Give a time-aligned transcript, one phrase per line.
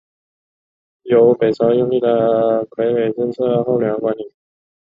[1.03, 4.33] 由北周拥立的傀儡政权后梁管理。